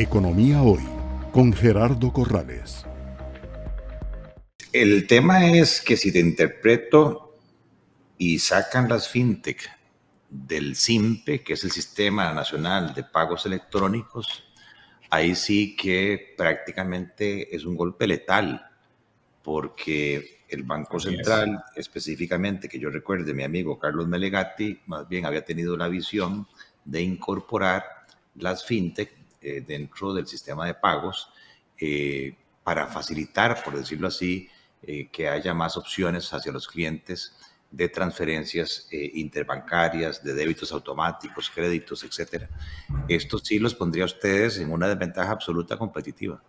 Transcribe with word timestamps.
Economía 0.00 0.62
Hoy 0.62 0.84
con 1.32 1.52
Gerardo 1.52 2.12
Corrales. 2.12 2.86
El 4.72 5.08
tema 5.08 5.44
es 5.48 5.80
que 5.80 5.96
si 5.96 6.12
te 6.12 6.20
interpreto 6.20 7.36
y 8.16 8.38
sacan 8.38 8.88
las 8.88 9.08
fintech 9.08 9.68
del 10.30 10.76
SIMPE, 10.76 11.42
que 11.42 11.54
es 11.54 11.64
el 11.64 11.72
Sistema 11.72 12.32
Nacional 12.32 12.94
de 12.94 13.02
Pagos 13.02 13.44
Electrónicos, 13.46 14.44
ahí 15.10 15.34
sí 15.34 15.74
que 15.74 16.32
prácticamente 16.36 17.56
es 17.56 17.64
un 17.64 17.74
golpe 17.74 18.06
letal, 18.06 18.70
porque 19.42 20.44
el 20.48 20.62
Banco 20.62 21.00
Central, 21.00 21.64
específicamente, 21.74 22.68
que 22.68 22.78
yo 22.78 22.88
recuerde, 22.88 23.34
mi 23.34 23.42
amigo 23.42 23.80
Carlos 23.80 24.06
Melegatti, 24.06 24.78
más 24.86 25.08
bien 25.08 25.26
había 25.26 25.44
tenido 25.44 25.76
la 25.76 25.88
visión 25.88 26.46
de 26.84 27.02
incorporar 27.02 27.82
las 28.36 28.64
fintech 28.64 29.18
eh, 29.40 29.62
dentro 29.66 30.12
del 30.12 30.26
sistema 30.26 30.66
de 30.66 30.74
pagos 30.74 31.30
eh, 31.80 32.34
para 32.64 32.88
facilitar, 32.88 33.62
por 33.62 33.76
decirlo 33.76 34.08
así, 34.08 34.48
eh, 34.82 35.08
que 35.12 35.28
haya 35.28 35.54
más 35.54 35.76
opciones 35.76 36.32
hacia 36.32 36.50
los 36.50 36.66
clientes 36.66 37.36
de 37.70 37.88
transferencias 37.88 38.88
interbancarias, 38.90 40.24
de 40.24 40.32
débitos 40.32 40.72
automáticos, 40.72 41.50
créditos, 41.50 42.02
etcétera. 42.02 42.48
Esto 43.08 43.38
sí 43.38 43.58
los 43.58 43.74
pondría 43.74 44.04
a 44.04 44.06
ustedes 44.06 44.58
en 44.58 44.72
una 44.72 44.88
desventaja 44.88 45.32
absoluta 45.32 45.76
competitiva. 45.76 46.42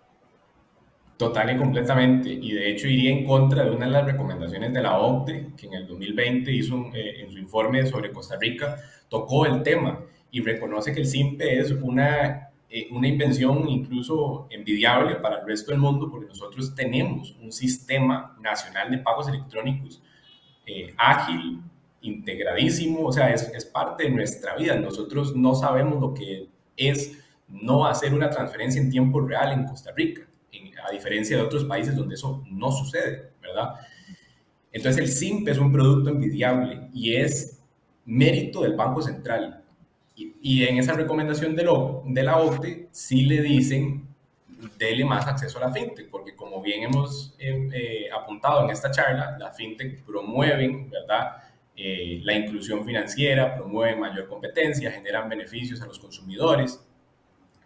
Total 1.17 1.53
y 1.53 1.57
completamente. 1.57 2.29
Y 2.29 2.53
de 2.53 2.71
hecho 2.71 2.87
iría 2.87 3.11
en 3.11 3.25
contra 3.25 3.65
de 3.65 3.71
una 3.71 3.87
de 3.87 3.91
las 3.91 4.05
recomendaciones 4.05 4.73
de 4.73 4.81
la 4.81 4.97
OCDE, 4.97 5.49
que 5.57 5.67
en 5.67 5.73
el 5.73 5.87
2020 5.87 6.51
hizo 6.53 6.89
en 6.93 7.29
su 7.29 7.37
informe 7.37 7.85
sobre 7.85 8.13
Costa 8.13 8.37
Rica, 8.39 8.77
tocó 9.09 9.45
el 9.45 9.61
tema 9.61 9.99
y 10.31 10.41
reconoce 10.41 10.93
que 10.93 11.01
el 11.01 11.07
SIMPE 11.07 11.59
es 11.59 11.71
una, 11.71 12.48
eh, 12.69 12.87
una 12.91 13.07
invención 13.07 13.67
incluso 13.67 14.47
envidiable 14.49 15.15
para 15.15 15.39
el 15.39 15.47
resto 15.47 15.71
del 15.71 15.79
mundo 15.79 16.09
porque 16.09 16.27
nosotros 16.27 16.75
tenemos 16.75 17.35
un 17.41 17.51
sistema 17.51 18.37
nacional 18.39 18.91
de 18.91 18.99
pagos 18.99 19.27
electrónicos 19.27 20.01
eh, 20.65 20.93
ágil, 20.97 21.61
integradísimo, 22.01 23.07
o 23.07 23.11
sea, 23.11 23.33
es, 23.33 23.51
es 23.55 23.65
parte 23.65 24.03
de 24.03 24.11
nuestra 24.11 24.55
vida. 24.55 24.75
Nosotros 24.75 25.35
no 25.35 25.55
sabemos 25.55 25.99
lo 25.99 26.13
que 26.13 26.47
es 26.77 27.17
no 27.47 27.85
hacer 27.85 28.13
una 28.13 28.29
transferencia 28.29 28.81
en 28.81 28.91
tiempo 28.91 29.19
real 29.21 29.51
en 29.51 29.65
Costa 29.65 29.91
Rica, 29.95 30.21
a 30.87 30.91
diferencia 30.91 31.37
de 31.37 31.43
otros 31.43 31.65
países 31.65 31.95
donde 31.95 32.15
eso 32.15 32.43
no 32.49 32.71
sucede, 32.71 33.31
¿verdad? 33.41 33.75
Entonces 34.71 35.01
el 35.01 35.09
SIMPE 35.09 35.51
es 35.51 35.57
un 35.57 35.71
producto 35.71 36.09
envidiable 36.09 36.89
y 36.93 37.15
es 37.15 37.59
mérito 38.05 38.61
del 38.61 38.75
Banco 38.75 39.01
Central. 39.01 39.63
Y, 40.41 40.63
en 40.65 40.77
esa 40.77 40.93
recomendación 40.93 41.55
de, 41.55 41.63
lo, 41.63 42.03
de 42.05 42.23
la 42.23 42.37
OCDE 42.37 42.89
sí 42.91 43.25
le 43.25 43.41
dicen, 43.41 44.05
dele 44.77 45.05
más 45.05 45.25
acceso 45.27 45.57
a 45.57 45.67
la 45.67 45.73
fintech, 45.73 46.09
porque 46.09 46.35
como 46.35 46.61
bien 46.61 46.83
hemos 46.83 47.35
eh, 47.39 47.69
eh, 47.73 48.09
apuntado 48.11 48.65
en 48.65 48.71
esta 48.71 48.91
charla, 48.91 49.37
la 49.39 49.51
fintech 49.51 50.03
promueven, 50.03 50.89
¿verdad? 50.89 51.37
Eh, 51.75 52.19
la 52.23 52.33
inclusión 52.33 52.83
financiera, 52.83 53.55
promueven 53.55 53.99
mayor 53.99 54.27
competencia, 54.27 54.91
generan 54.91 55.29
beneficios 55.29 55.81
a 55.81 55.85
los 55.85 55.97
consumidores. 55.99 56.85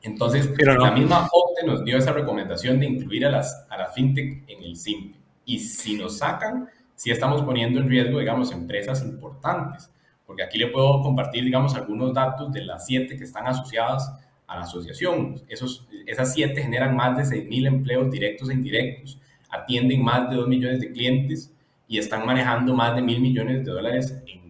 Entonces, 0.03 0.51
Pero 0.55 0.77
la 0.77 0.91
misma 0.91 1.27
OCDE 1.31 1.65
nos 1.65 1.83
dio 1.83 1.97
esa 1.97 2.11
recomendación 2.11 2.79
de 2.79 2.85
incluir 2.85 3.25
a 3.25 3.31
las, 3.31 3.65
a 3.69 3.77
la 3.77 3.87
fintech 3.87 4.43
en 4.47 4.63
el 4.63 4.75
SIMPE. 4.75 5.17
Y 5.45 5.59
si 5.59 5.97
nos 5.97 6.19
sacan, 6.19 6.69
sí 6.93 7.09
estamos 7.09 7.41
poniendo 7.41 7.79
en 7.79 7.89
riesgo, 7.89 8.19
digamos, 8.19 8.51
empresas 8.51 9.01
importantes 9.01 9.89
porque 10.25 10.43
aquí 10.43 10.57
le 10.57 10.67
puedo 10.67 11.01
compartir, 11.01 11.43
digamos, 11.43 11.75
algunos 11.75 12.13
datos 12.13 12.51
de 12.51 12.63
las 12.63 12.85
siete 12.85 13.17
que 13.17 13.23
están 13.23 13.47
asociadas 13.47 14.11
a 14.47 14.57
la 14.57 14.61
asociación. 14.63 15.41
Esos, 15.47 15.87
esas 16.05 16.33
siete 16.33 16.61
generan 16.61 16.95
más 16.95 17.17
de 17.17 17.23
6.000 17.23 17.67
empleos 17.67 18.11
directos 18.11 18.49
e 18.49 18.53
indirectos, 18.53 19.19
atienden 19.49 20.03
más 20.03 20.29
de 20.29 20.35
2 20.37 20.47
millones 20.47 20.79
de 20.79 20.91
clientes 20.91 21.53
y 21.87 21.99
están 21.99 22.25
manejando 22.25 22.73
más 22.73 22.95
de 22.95 23.01
mil 23.01 23.21
millones 23.21 23.65
de 23.65 23.71
dólares 23.71 24.17
en, 24.25 24.43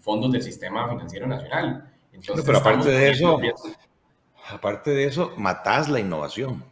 fondos 0.00 0.32
del 0.32 0.42
sistema 0.42 0.88
financiero 0.88 1.26
nacional. 1.28 1.88
Entonces, 2.12 2.44
pero 2.44 2.58
aparte 2.58 2.90
de 2.90 3.10
eso, 3.10 3.40
aparte 4.48 4.90
de 4.90 5.04
eso, 5.04 5.32
matás 5.36 5.88
la 5.88 6.00
innovación. 6.00 6.64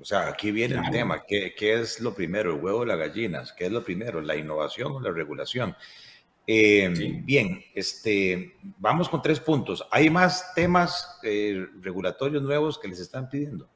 O 0.00 0.04
sea, 0.04 0.28
aquí 0.28 0.52
viene 0.52 0.76
el 0.76 0.90
tema, 0.90 1.22
¿Qué, 1.26 1.54
¿qué, 1.56 1.80
es 1.80 2.00
lo 2.00 2.14
primero? 2.14 2.54
¿El 2.54 2.62
huevo 2.62 2.78
o 2.78 2.84
las 2.84 2.98
gallinas? 2.98 3.52
¿Qué 3.52 3.66
es 3.66 3.72
lo 3.72 3.84
primero? 3.84 4.22
¿La 4.22 4.36
innovación 4.36 4.92
o 4.92 5.00
la 5.00 5.10
regulación? 5.10 5.76
Eh, 6.50 7.20
bien, 7.24 7.62
este, 7.74 8.54
vamos 8.78 9.10
con 9.10 9.20
tres 9.20 9.38
puntos. 9.38 9.86
¿Hay 9.90 10.08
más 10.08 10.54
temas 10.54 11.20
eh, 11.22 11.66
regulatorios 11.82 12.42
nuevos 12.42 12.78
que 12.78 12.88
les 12.88 13.00
están 13.00 13.28
pidiendo? 13.28 13.68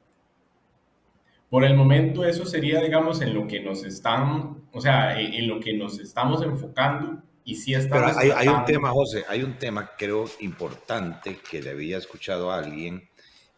Por 1.51 1.65
el 1.65 1.75
momento 1.75 2.25
eso 2.25 2.47
sería, 2.47 2.81
digamos, 2.81 3.21
en 3.21 3.35
lo 3.35 3.45
que 3.45 3.59
nos 3.59 3.83
están, 3.83 4.63
o 4.71 4.81
sea, 4.81 5.21
en, 5.21 5.47
lo 5.47 5.59
que 5.59 5.75
nos 5.75 5.99
estamos 5.99 6.41
enfocando 6.41 7.21
y 7.43 7.53
sí 7.57 7.75
estamos... 7.75 8.15
Pero 8.19 8.35
hay, 8.35 8.47
un 8.47 8.65
tema, 8.65 8.89
José, 8.89 9.23
hay 9.29 9.43
un 9.43 9.53
tema 9.59 9.91
creo 9.95 10.25
importante 10.39 11.37
que 11.47 11.61
le 11.61 11.69
había 11.69 11.99
escuchado 11.99 12.51
a 12.51 12.57
alguien 12.57 13.07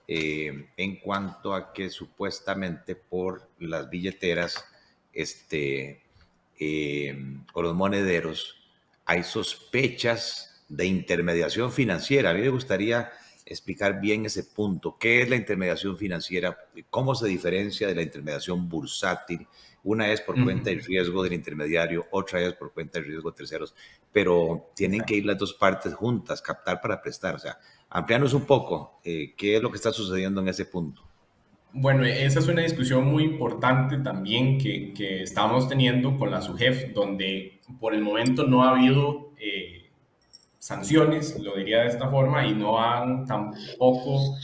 eh, 0.09 0.67
en 0.75 0.97
cuanto 0.97 1.53
a 1.53 1.71
que 1.71 1.89
supuestamente 1.89 2.97
por 2.97 3.49
las 3.59 3.89
billeteras 3.89 4.65
este, 5.13 6.01
o 7.53 7.61
los 7.61 7.73
monederos 7.73 8.64
hay 9.05 9.23
sospechas 9.23 10.65
de 10.67 10.85
intermediación 10.85 11.71
financiera. 11.71 12.31
A 12.31 12.33
mí 12.33 12.41
me 12.41 12.49
gustaría 12.49 13.11
explicar 13.45 14.01
bien 14.01 14.25
ese 14.25 14.43
punto. 14.43 14.97
¿Qué 14.99 15.21
es 15.21 15.29
la 15.29 15.35
intermediación 15.35 15.97
financiera? 15.97 16.57
¿Cómo 16.89 17.13
se 17.13 17.27
diferencia 17.27 17.87
de 17.87 17.95
la 17.95 18.01
intermediación 18.01 18.67
bursátil? 18.67 19.47
Una 19.83 20.11
es 20.11 20.21
por 20.21 20.43
cuenta 20.43 20.71
del 20.71 20.83
riesgo 20.83 21.21
del 21.21 21.33
intermediario, 21.33 22.07
otra 22.09 22.41
es 22.41 22.53
por 22.53 22.73
cuenta 22.73 22.97
del 22.97 23.07
riesgo 23.07 23.29
de 23.29 23.37
terceros, 23.37 23.75
pero 24.11 24.71
tienen 24.75 25.01
que 25.01 25.15
ir 25.15 25.27
las 25.27 25.37
dos 25.37 25.53
partes 25.53 25.93
juntas, 25.93 26.41
captar 26.41 26.81
para 26.81 26.99
prestar. 26.99 27.35
O 27.35 27.39
sea, 27.39 27.59
ampliarnos 27.89 28.33
un 28.33 28.45
poco 28.45 28.99
eh, 29.03 29.35
qué 29.37 29.57
es 29.57 29.61
lo 29.61 29.69
que 29.69 29.77
está 29.77 29.91
sucediendo 29.91 30.41
en 30.41 30.47
ese 30.47 30.65
punto. 30.65 31.03
Bueno, 31.71 32.03
esa 32.03 32.39
es 32.39 32.47
una 32.47 32.63
discusión 32.63 33.05
muy 33.05 33.23
importante 33.23 33.97
también 33.97 34.57
que, 34.57 34.91
que 34.93 35.21
estamos 35.21 35.69
teniendo 35.69 36.17
con 36.17 36.31
la 36.31 36.41
SUGEF, 36.41 36.93
donde 36.93 37.54
por 37.79 37.93
el 37.93 38.01
momento 38.01 38.45
no 38.45 38.63
ha 38.63 38.71
habido 38.71 39.31
eh, 39.37 39.89
sanciones, 40.59 41.39
lo 41.39 41.55
diría 41.55 41.81
de 41.81 41.87
esta 41.87 42.09
forma, 42.09 42.45
y 42.45 42.53
no 42.53 42.79
han 42.79 43.25
tampoco 43.25 44.35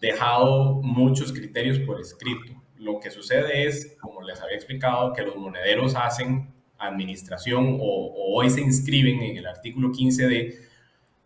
dejado 0.00 0.80
muchos 0.82 1.32
criterios 1.32 1.78
por 1.80 2.00
escrito. 2.00 2.52
Lo 2.76 3.00
que 3.00 3.10
sucede 3.10 3.66
es, 3.66 3.96
como 4.00 4.22
les 4.22 4.40
había 4.40 4.56
explicado, 4.56 5.12
que 5.12 5.22
los 5.22 5.36
monederos 5.36 5.94
hacen 5.94 6.52
administración 6.78 7.78
o, 7.80 7.84
o 7.84 8.34
hoy 8.36 8.50
se 8.50 8.60
inscriben 8.60 9.22
en 9.22 9.36
el 9.36 9.46
artículo 9.46 9.90
15D 9.90 10.56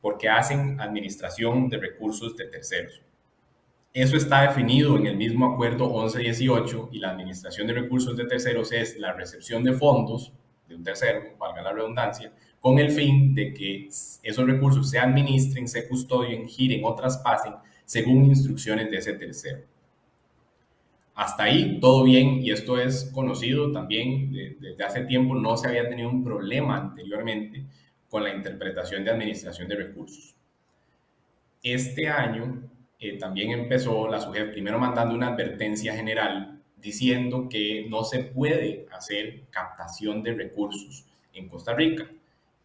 porque 0.00 0.28
hacen 0.28 0.80
administración 0.80 1.68
de 1.68 1.78
recursos 1.78 2.36
de 2.36 2.46
terceros. 2.46 3.02
Eso 3.92 4.16
está 4.16 4.42
definido 4.42 4.96
en 4.96 5.06
el 5.06 5.16
mismo 5.16 5.52
acuerdo 5.52 5.88
1118 5.88 6.90
y 6.92 6.98
la 6.98 7.10
administración 7.10 7.66
de 7.66 7.72
recursos 7.72 8.16
de 8.16 8.26
terceros 8.26 8.70
es 8.72 8.98
la 8.98 9.12
recepción 9.12 9.64
de 9.64 9.72
fondos 9.72 10.32
de 10.68 10.74
un 10.74 10.84
tercero, 10.84 11.36
valga 11.38 11.62
la 11.62 11.72
redundancia, 11.72 12.32
con 12.60 12.78
el 12.78 12.90
fin 12.90 13.34
de 13.34 13.54
que 13.54 13.88
esos 13.88 14.46
recursos 14.46 14.90
se 14.90 14.98
administren, 14.98 15.66
se 15.66 15.88
custodien, 15.88 16.46
giren 16.48 16.84
o 16.84 16.94
traspasen 16.94 17.54
según 17.84 18.26
instrucciones 18.26 18.90
de 18.90 18.98
ese 18.98 19.14
tercero. 19.14 19.60
Hasta 21.14 21.44
ahí 21.44 21.80
todo 21.80 22.04
bien 22.04 22.40
y 22.42 22.50
esto 22.52 22.78
es 22.78 23.10
conocido 23.12 23.72
también 23.72 24.32
desde 24.60 24.84
hace 24.84 25.04
tiempo, 25.04 25.34
no 25.34 25.56
se 25.56 25.68
había 25.68 25.88
tenido 25.88 26.10
un 26.10 26.22
problema 26.22 26.76
anteriormente 26.76 27.64
con 28.08 28.22
la 28.22 28.34
interpretación 28.34 29.04
de 29.04 29.10
administración 29.10 29.68
de 29.68 29.76
recursos. 29.76 30.36
Este 31.62 32.08
año 32.08 32.70
eh, 33.00 33.18
también 33.18 33.50
empezó 33.50 34.08
la 34.08 34.20
SUGEF 34.20 34.50
primero 34.50 34.78
mandando 34.78 35.14
una 35.14 35.28
advertencia 35.28 35.94
general 35.94 36.57
diciendo 36.80 37.48
que 37.48 37.86
no 37.88 38.04
se 38.04 38.20
puede 38.20 38.86
hacer 38.92 39.44
captación 39.50 40.22
de 40.22 40.34
recursos 40.34 41.06
en 41.32 41.48
Costa 41.48 41.74
Rica 41.74 42.08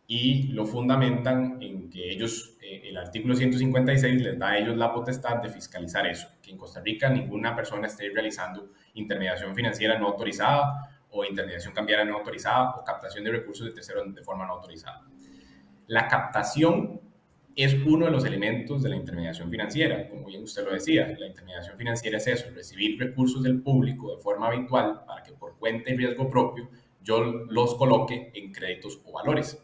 y 0.07 0.49
lo 0.49 0.65
fundamentan 0.65 1.57
en 1.61 1.89
que 1.89 2.11
ellos, 2.11 2.57
eh, 2.61 2.81
el 2.85 2.97
artículo 2.97 3.35
156 3.35 4.21
les 4.21 4.37
da 4.37 4.49
a 4.49 4.57
ellos 4.57 4.75
la 4.77 4.93
potestad 4.93 5.37
de 5.37 5.49
fiscalizar 5.49 6.05
eso, 6.05 6.27
que 6.41 6.51
en 6.51 6.57
Costa 6.57 6.81
Rica 6.81 7.09
ninguna 7.09 7.55
persona 7.55 7.87
esté 7.87 8.09
realizando 8.09 8.71
intermediación 8.95 9.55
financiera 9.55 9.97
no 9.97 10.07
autorizada 10.07 10.89
o 11.09 11.23
intermediación 11.23 11.73
cambiaria 11.73 12.05
no 12.05 12.17
autorizada 12.17 12.71
o 12.71 12.83
captación 12.83 13.23
de 13.23 13.31
recursos 13.31 13.65
de 13.65 13.71
terceros 13.71 14.13
de 14.13 14.21
forma 14.21 14.45
no 14.45 14.53
autorizada. 14.53 15.03
La 15.87 16.07
captación 16.07 17.01
es 17.55 17.73
uno 17.85 18.05
de 18.05 18.11
los 18.11 18.25
elementos 18.25 18.81
de 18.81 18.89
la 18.89 18.95
intermediación 18.95 19.49
financiera. 19.49 20.09
Como 20.09 20.25
bien 20.25 20.43
usted 20.43 20.63
lo 20.65 20.73
decía, 20.73 21.15
la 21.19 21.27
intermediación 21.27 21.77
financiera 21.77 22.17
es 22.17 22.27
eso, 22.27 22.45
recibir 22.53 22.99
recursos 22.99 23.43
del 23.43 23.61
público 23.61 24.15
de 24.15 24.21
forma 24.21 24.47
habitual 24.47 25.03
para 25.05 25.23
que 25.23 25.33
por 25.33 25.57
cuenta 25.57 25.91
y 25.91 25.97
riesgo 25.97 26.29
propio 26.29 26.69
yo 27.03 27.21
los 27.23 27.75
coloque 27.75 28.31
en 28.33 28.51
créditos 28.51 28.99
o 29.05 29.11
valores. 29.11 29.61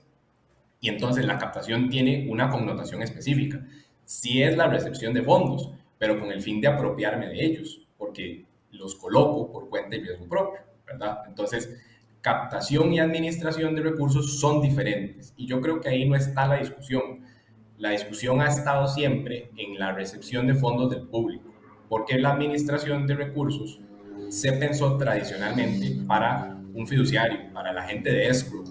Y 0.81 0.89
entonces 0.89 1.25
la 1.25 1.37
captación 1.37 1.89
tiene 1.89 2.27
una 2.29 2.49
connotación 2.49 3.01
específica. 3.01 3.65
Si 4.05 4.41
es 4.43 4.55
la 4.55 4.67
recepción 4.67 5.13
de 5.13 5.23
fondos, 5.23 5.71
pero 5.97 6.19
con 6.19 6.31
el 6.31 6.41
fin 6.41 6.61
de 6.61 6.67
apropiarme 6.67 7.27
de 7.27 7.45
ellos, 7.45 7.81
porque 7.97 8.45
los 8.71 8.95
coloco 8.95 9.51
por 9.51 9.69
cuenta 9.69 9.95
y 9.95 10.01
riesgo 10.01 10.27
propio, 10.27 10.61
¿verdad? 10.85 11.23
Entonces, 11.27 11.69
captación 12.21 12.93
y 12.93 12.99
administración 12.99 13.75
de 13.75 13.81
recursos 13.81 14.39
son 14.39 14.61
diferentes 14.61 15.33
y 15.37 15.45
yo 15.47 15.61
creo 15.61 15.79
que 15.79 15.89
ahí 15.89 16.07
no 16.07 16.15
está 16.15 16.47
la 16.47 16.57
discusión. 16.57 17.25
La 17.79 17.91
discusión 17.91 18.41
ha 18.41 18.47
estado 18.47 18.89
siempre 18.89 19.51
en 19.55 19.79
la 19.79 19.93
recepción 19.93 20.45
de 20.47 20.53
fondos 20.53 20.89
del 20.89 21.03
público, 21.03 21.49
porque 21.87 22.19
la 22.19 22.31
administración 22.31 23.07
de 23.07 23.15
recursos 23.15 23.79
se 24.27 24.51
pensó 24.51 24.97
tradicionalmente 24.97 25.97
para 26.05 26.57
un 26.73 26.85
fiduciario, 26.85 27.53
para 27.53 27.71
la 27.71 27.83
gente 27.83 28.11
de 28.11 28.27
escrow, 28.27 28.65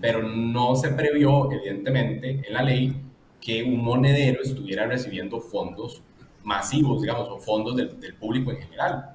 pero 0.00 0.24
no 0.24 0.74
se 0.74 0.88
previó, 0.88 1.52
evidentemente, 1.52 2.42
en 2.44 2.52
la 2.52 2.64
ley 2.64 3.00
que 3.40 3.62
un 3.62 3.84
monedero 3.84 4.42
estuviera 4.42 4.86
recibiendo 4.86 5.40
fondos 5.40 6.02
masivos, 6.42 7.02
digamos, 7.02 7.28
o 7.28 7.38
fondos 7.38 7.76
del, 7.76 8.00
del 8.00 8.14
público 8.14 8.50
en 8.50 8.58
general. 8.58 9.14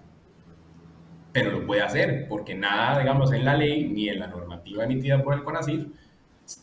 Pero 1.33 1.51
lo 1.51 1.67
puede 1.67 1.81
hacer 1.81 2.27
porque 2.29 2.55
nada, 2.55 2.99
digamos, 2.99 3.33
en 3.33 3.43
la 3.43 3.57
ley 3.57 3.89
ni 3.89 4.07
en 4.07 4.19
la 4.19 4.27
normativa 4.27 4.85
emitida 4.85 5.21
por 5.21 5.33
el 5.33 5.43
CONACYT 5.43 5.85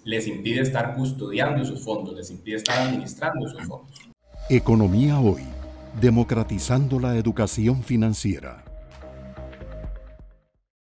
les 0.04 0.26
impide 0.26 0.60
estar 0.60 0.94
custodiando 0.94 1.62
esos 1.62 1.82
fondos, 1.82 2.14
les 2.14 2.30
impide 2.30 2.56
estar 2.56 2.78
administrando 2.78 3.46
esos 3.46 3.62
fondos. 3.64 4.00
Economía 4.48 5.18
hoy, 5.20 5.42
democratizando 6.00 6.98
la 6.98 7.16
educación 7.16 7.82
financiera. 7.82 8.64